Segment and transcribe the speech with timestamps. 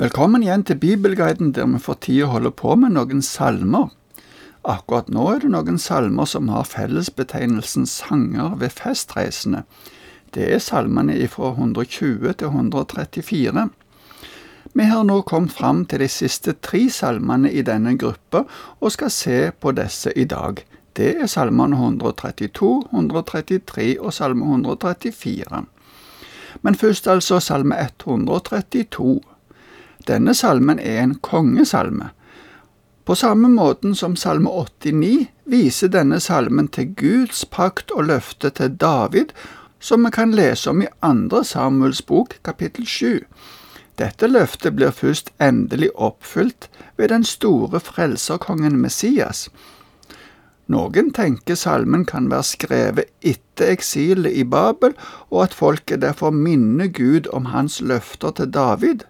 [0.00, 3.90] Velkommen igjen til Bibelguiden, der vi for tida holder på med noen salmer.
[4.64, 9.66] Akkurat nå er det noen salmer som har fellesbetegnelsen sanger ved festreisende.
[10.32, 13.66] Det er salmene fra 120 til 134.
[14.72, 18.46] Vi har nå kommet fram til de siste tre salmene i denne gruppa,
[18.80, 20.62] og skal se på disse i dag.
[20.96, 25.62] Det er salmene 132, 133 og salme 134.
[26.62, 29.20] Men først altså salme 132.
[30.08, 32.10] Denne salmen er en kongesalme.
[33.04, 38.76] På samme måten som salme 89 viser denne salmen til Guds pakt og løfte til
[38.78, 39.34] David,
[39.80, 43.24] som vi kan lese om i andre Samuels bok, kapittel 7.
[43.98, 49.48] Dette løftet blir først endelig oppfylt ved den store frelserkongen Messias.
[50.70, 54.94] Noen tenker salmen kan være skrevet etter eksilet i Babel,
[55.30, 59.02] og at folket derfor minner Gud om hans løfter til David.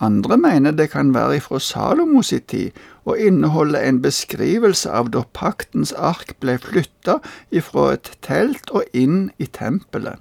[0.00, 5.26] Andre mener det kan være ifra Salomos i tid og inneholde en beskrivelse av da
[5.36, 7.18] paktens ark ble flytta
[7.52, 10.16] ifra et telt og inn i tempelet.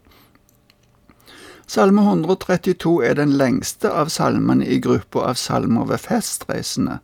[1.70, 6.98] Salme 132 er den lengste av salmene i gruppa av salmer ved festreisende.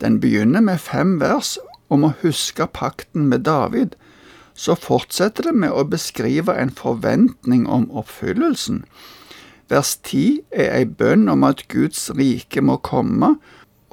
[0.00, 1.58] Den begynner med fem vers
[1.92, 3.92] om å huske pakten med David.
[4.54, 8.86] Så fortsetter det med å beskrive en forventning om oppfyllelsen.
[9.68, 13.36] Vers 10 er ei bønn om at Guds rike må komme,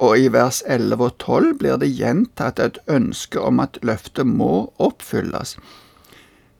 [0.02, 4.72] og i vers 11 og 12 blir det gjentatt et ønske om at løftet må
[4.82, 5.56] oppfylles.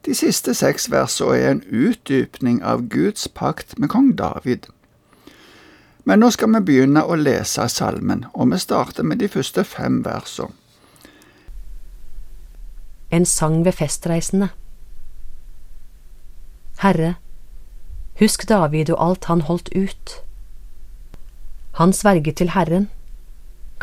[0.07, 4.67] De siste seks versene er en utdypning av Guds pakt med kong David.
[6.05, 10.01] Men nå skal vi begynne å lese salmen, og vi starter med de første fem
[10.07, 10.55] versene.
[13.13, 14.49] En sang ved festreisende
[16.81, 17.19] Herre,
[18.23, 20.11] Husk David og alt han holdt ut.
[21.75, 22.85] Han sverget til Herren,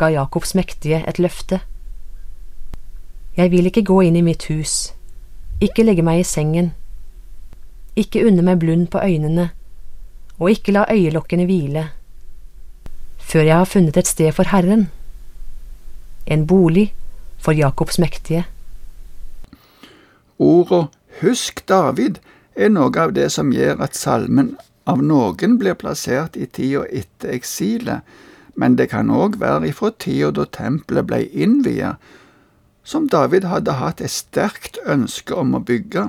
[0.00, 1.58] ga Jakobs mektige et løfte.
[3.36, 4.94] Jeg vil ikke gå inn i mitt hus,
[5.60, 6.70] ikke legge meg i sengen,
[8.00, 9.50] ikke unne meg blund på øynene,
[10.38, 11.84] og ikke la øyelokkene hvile,
[13.18, 14.88] før jeg har funnet et sted for Herren,
[16.24, 16.94] en bolig
[17.36, 18.46] for Jakobs mektige.
[20.38, 20.88] Ordet
[21.20, 22.24] Husk David
[22.60, 24.54] er noe av det som gjør at salmen
[24.90, 28.04] av noen blir plassert i tida etter eksilet,
[28.54, 31.96] men det kan òg være ifra tida da tempelet ble innviet,
[32.84, 36.08] som David hadde hatt et sterkt ønske om å bygge.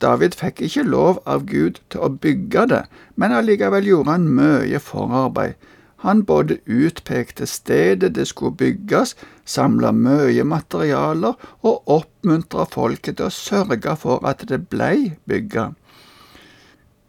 [0.00, 2.82] David fikk ikke lov av Gud til å bygge det,
[3.16, 5.56] men allikevel gjorde han mye forarbeid,
[6.06, 11.34] han både utpekte stedet det skulle bygges, samla mye materialer
[11.66, 15.72] og oppmuntra folket til å sørge for at det blei bygga.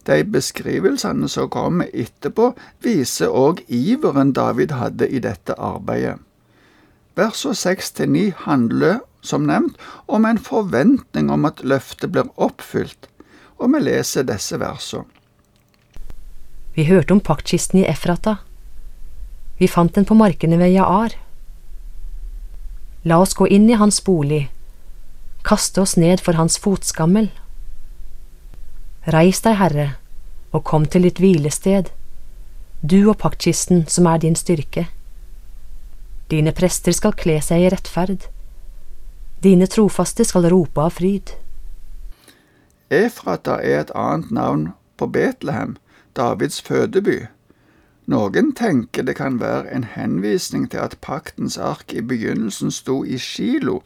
[0.10, 6.18] De beskrivelsene som kommer etterpå, viser òg iveren David hadde i dette arbeidet.
[7.18, 9.78] Versene seks til ni handler, som nevnt,
[10.08, 13.10] om en forventning om at løftet blir oppfylt,
[13.62, 15.06] og vi leser disse versene.
[16.78, 18.38] Vi hørte om paktkisten i Efrata
[19.58, 21.16] vi fant den på markene ved Jaar.
[23.08, 24.48] La oss gå inn i hans bolig,
[25.48, 27.32] kaste oss ned for hans fotskammel.
[29.08, 29.88] Reis deg, Herre,
[30.52, 31.90] og kom til ditt hvilested,
[32.82, 34.88] du og paktkisten som er din styrke.
[36.28, 38.28] Dine prester skal kle seg i rettferd,
[39.44, 41.32] dine trofaste skal rope av fryd.
[42.92, 44.68] Efrata er et annet navn
[45.00, 45.78] på Betlehem,
[46.16, 47.28] Davids fødeby.
[48.08, 53.18] Noen tenker det kan være en henvisning til at paktens ark i begynnelsen sto i
[53.20, 53.82] Shilo.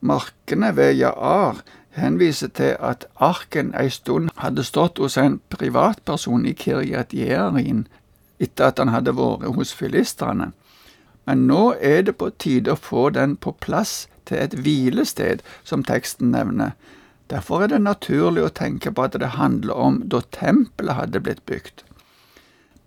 [0.00, 1.60] Markene ved Jaar
[1.98, 7.84] henviser til at arken ei stund hadde stått hos en privatperson i Kiryat Jearin
[8.40, 10.52] etter at han hadde vært hos filistrene.
[11.26, 15.84] Men nå er det på tide å få den på plass til et hvilested, som
[15.84, 16.72] teksten nevner.
[17.28, 21.44] Derfor er det naturlig å tenke på at det handler om da tempelet hadde blitt
[21.44, 21.84] bygd.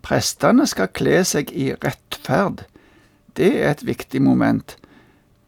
[0.02, 2.66] Prestene skal kle seg i rettferd.
[3.38, 4.76] Det er et viktig moment.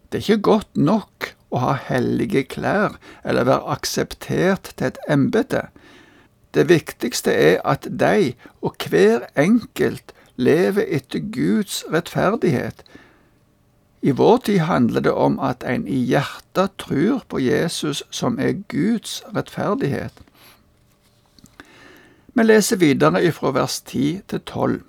[0.09, 5.67] Det er ikke godt nok å ha hellige klær eller være akseptert til et embete.
[6.53, 12.83] Det viktigste er at de og hver enkelt lever etter Guds rettferdighet.
[14.03, 18.59] I vår tid handler det om at en i hjertet tror på Jesus som er
[18.69, 20.13] Guds rettferdighet.
[22.33, 24.79] Vi leser videre ifra vers 10 til 12.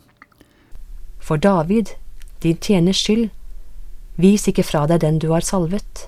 [1.21, 1.93] For David,
[2.43, 3.29] din tjeners skyld,
[4.17, 6.07] vis ikke fra deg den du har salvet.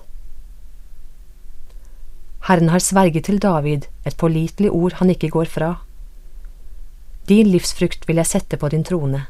[2.49, 5.71] Herren har sverget til David et pålitelig ord han ikke går fra.
[7.29, 9.25] Din livsfrukt vil jeg sette på din trone.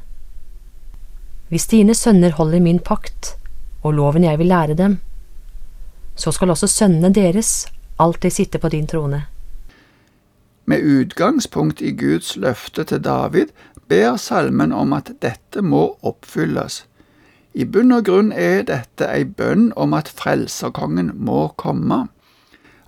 [1.49, 3.35] Hvis dine sønner holder min pakt
[3.83, 4.99] og loven jeg vil lære dem,
[6.15, 7.65] så skal også sønnene deres
[7.99, 9.25] alltid sitte på din trone.
[10.67, 13.53] Med utgangspunkt i Guds løfte til David
[13.87, 16.81] ber salmen om at dette må oppfylles.
[17.55, 22.09] I bunn og grunn er dette ei bønn om at frelserkongen må komme.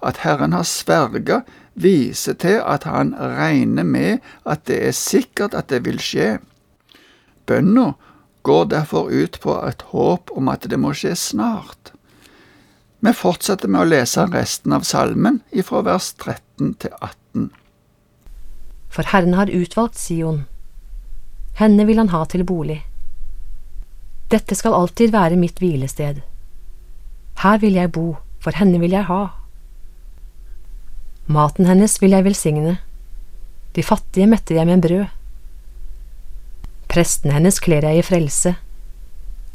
[0.03, 1.39] At Herren har sverga,
[1.79, 6.33] viser til at han regner med at det er sikkert at det vil skje.
[7.47, 7.93] Bønna
[8.43, 11.93] går derfor ut på et håp om at det må skje snart.
[12.99, 17.47] Vi fortsetter med å lese resten av salmen ifra vers 13 til 18.
[18.89, 20.45] For Herren har utvalgt Sion,
[21.59, 22.79] henne vil han ha til bolig.
[24.31, 26.21] Dette skal alltid være mitt hvilested.
[27.43, 29.21] Her vil jeg bo, for henne vil jeg ha.
[31.29, 32.77] Maten hennes vil jeg velsigne,
[33.75, 35.05] de fattige metter jeg med brød.
[36.89, 38.55] Presten hennes kler jeg i frelse,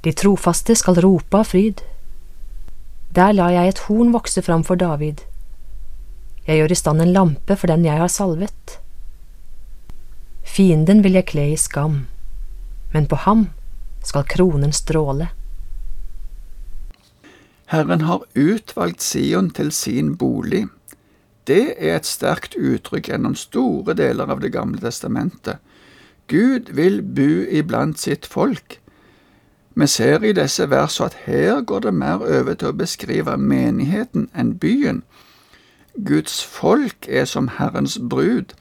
[0.04, 1.80] de trofaste skal rope av fryd.
[3.16, 5.22] Der lar jeg et horn vokse fram for David.
[6.44, 8.78] Jeg gjør i stand en lampe for den jeg har salvet.
[10.54, 12.04] Fienden vil jeg kle i skam,
[12.92, 13.48] men på ham
[14.06, 15.32] skal kronen stråle.
[17.72, 20.68] Herren har utvalgt Sion til sin bolig.
[21.50, 25.58] Det er et sterkt uttrykk gjennom store deler av Det gamle testamentet.
[26.30, 28.78] Gud vil bu iblant sitt folk.
[29.74, 34.28] Vi ser i disse versene at her går det mer over til å beskrive menigheten
[34.38, 35.02] enn byen.
[35.98, 38.54] Guds folk er som Herrens brud.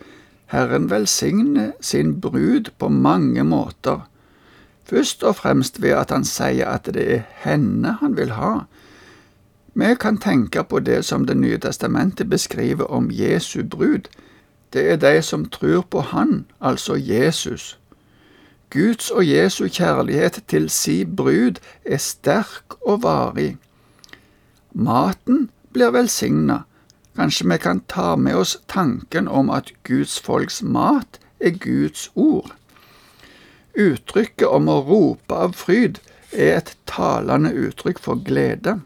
[0.54, 4.08] Herren velsigne sin brud på mange måter.
[4.86, 8.68] Først og fremst ved at han sier at det er henne han vil ha.
[9.74, 14.06] Vi kan tenke på det som Det nye testamentet beskriver om Jesu brud.
[14.74, 17.80] Det er de som tror på Han, altså Jesus.
[18.70, 23.58] Guds og Jesu kjærlighet til si brud er sterk og varig.
[24.74, 26.62] Maten blir velsigna.
[27.16, 32.54] Kanskje vi kan ta med oss tanken om at Guds folks mat er Guds ord.
[33.74, 36.00] Uttrykket om å rope av fryd
[36.32, 38.80] er et talende uttrykk for glede.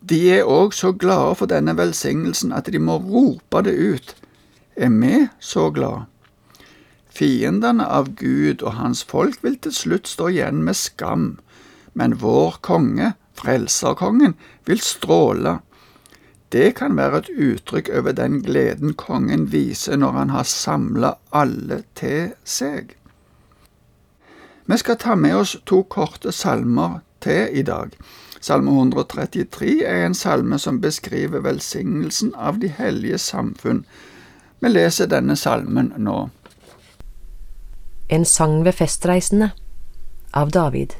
[0.00, 4.14] De er òg så glade for denne velsignelsen at de må rope det ut.
[4.74, 6.06] Er vi så glade?
[7.10, 11.26] Fiendene av Gud og hans folk vil til slutt stå igjen med skam,
[11.92, 15.58] men vår konge, frelserkongen, vil stråle.
[16.52, 21.82] Det kan være et uttrykk over den gleden kongen viser når han har samla alle
[21.94, 22.96] til seg.
[24.66, 27.94] Vi skal ta med oss to korte salmer til i dag.
[28.40, 33.84] Salme 133 er en salme som beskriver velsignelsen av de hellige samfunn.
[34.60, 36.30] Vi leser denne salmen nå.
[38.10, 39.52] En sang ved festreisende
[40.34, 40.96] av David.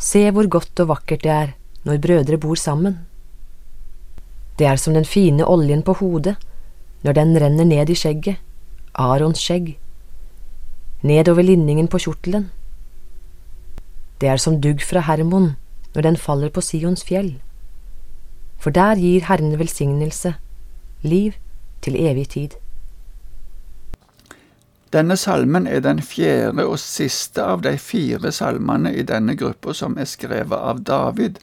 [0.00, 1.54] Se hvor godt og vakkert det er
[1.84, 2.98] når brødre bor sammen.
[4.60, 6.36] Det er som den fine oljen på hodet
[7.02, 8.36] når den renner ned i skjegget,
[8.92, 9.78] Arons skjegg,
[11.00, 12.50] nedover linningen på kjortelen
[14.20, 15.54] det er som dugg fra Hermon
[15.94, 17.38] når den faller på Sions fjell.
[18.60, 20.34] For der gir Herren velsignelse,
[21.02, 21.32] liv
[21.80, 22.56] til evig tid.
[24.92, 29.96] Denne salmen er den fjerde og siste av de fire salmene i denne gruppa som
[29.96, 31.38] er skrevet av David.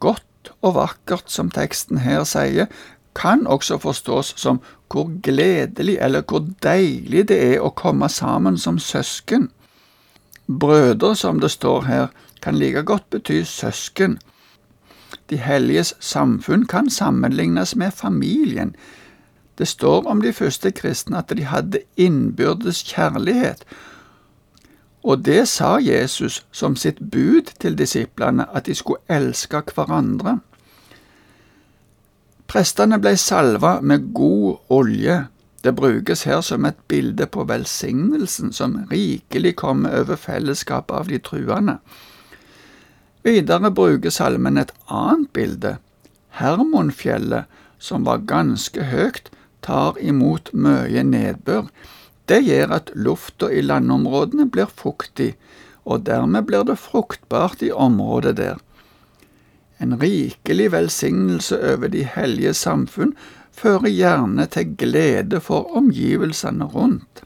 [0.00, 0.26] Godt
[0.62, 2.66] og vakkert, som teksten her sier,
[3.14, 8.78] kan også forstås som hvor gledelig eller hvor deilig det er å komme sammen som
[8.78, 9.50] søsken.
[10.46, 12.06] Brødre, som det står her,
[12.42, 14.18] kan like godt bety søsken.
[15.30, 18.74] De helliges samfunn kan sammenlignes med familien.
[19.58, 23.64] Det står om de første kristne at de hadde innbyrdes kjærlighet,
[25.02, 30.38] og det sa Jesus som sitt bud til disiplene, at de skulle elske hverandre.
[32.50, 35.24] Prestene ble salva med god olje,
[35.64, 41.18] det brukes her som et bilde på velsignelsen som rikelig kommer over fellesskapet av de
[41.20, 41.76] truende.
[43.24, 45.74] Videre bruker salmen et annet bilde.
[46.40, 47.44] Hermonfjellet,
[47.78, 49.28] som var ganske høyt,
[49.60, 51.68] tar imot mye nedbør.
[52.30, 55.32] Det gjør at lufta i landområdene blir fuktig,
[55.82, 58.60] og dermed blir det fruktbart i området der.
[59.82, 63.16] En rikelig velsignelse over de hellige samfunn
[63.50, 67.24] fører gjerne til glede for omgivelsene rundt.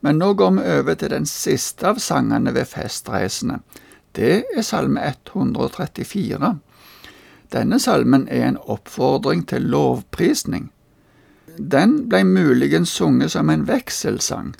[0.00, 3.58] Men nå går vi over til den siste av sangene ved festreisene.
[4.16, 6.54] Det er salme 134.
[7.52, 10.70] Denne salmen er en oppfordring til lovprisning.
[11.60, 14.54] Den blei muligens sunget som en vekselsang.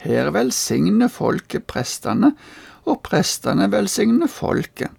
[0.00, 2.34] Her velsigner folket prestene,
[2.86, 4.94] og prestene velsigner folket.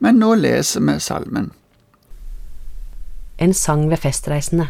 [0.00, 1.52] Men nå leser vi salmen.
[3.38, 4.68] En sang ved festreisende.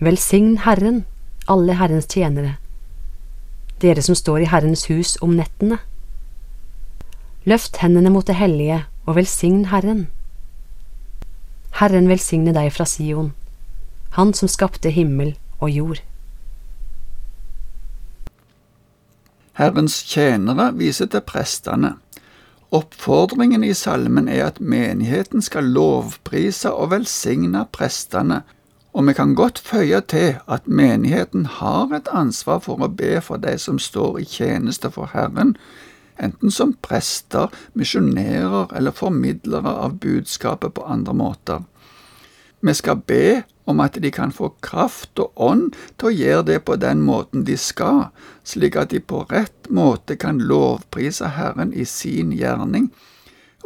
[0.00, 1.04] Velsign Herren,
[1.48, 2.56] alle Herrens tjenere,
[3.82, 5.80] dere som står i Herrens hus om nettene.
[7.44, 10.06] Løft hendene mot det hellige og velsign Herren.
[11.78, 13.32] Herren velsigne deg fra Sion,
[14.10, 16.02] Han som skapte himmel og jord.
[19.58, 21.96] Herrens tjenere viser til prestene.
[22.70, 28.42] Oppfordringen i salmen er at menigheten skal lovprise og velsigne prestene,
[28.92, 33.40] og vi kan godt føye til at menigheten har et ansvar for å be for
[33.42, 35.56] de som står i tjeneste for Herren,
[36.22, 41.62] enten som prester, misjonærer eller formidlere av budskapet på andre måter.
[42.60, 46.58] Vi skal be om at de kan få kraft og ånd til å gjøre det
[46.64, 48.08] på den måten de skal,
[48.44, 52.88] slik at de på rett måte kan lovprise Herren i sin gjerning,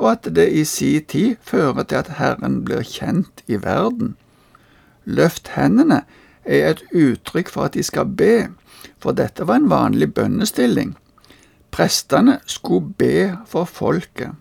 [0.00, 4.16] og at det i si tid fører til at Herren blir kjent i verden.
[5.04, 6.02] Løft hendene
[6.42, 8.49] er et uttrykk for at de skal be,
[8.99, 10.97] for dette var en vanlig bønnestilling.
[11.73, 14.35] Prestene skulle be for folket.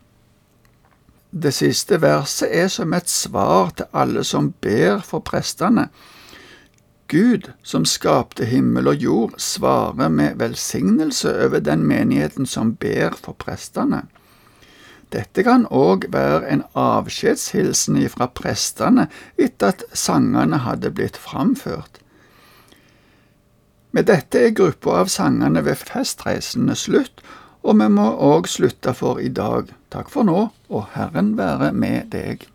[1.31, 5.87] Det siste verset er som et svar til alle som ber for prestene.
[7.07, 13.35] Gud, som skapte himmel og jord, svarer med velsignelse over den menigheten som ber for
[13.39, 14.03] prestene.
[15.11, 21.99] Dette kan òg være en avskjedshilsen ifra prestene etter at sangene hadde blitt framført.
[23.91, 27.19] Med dette er gruppa av sangene ved festreisene slutt,
[27.61, 29.69] og vi må òg slutte for i dag.
[29.93, 32.47] Takk for nå, og Herren være med deg.